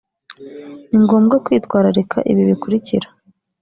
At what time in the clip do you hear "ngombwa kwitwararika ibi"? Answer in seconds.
1.03-2.43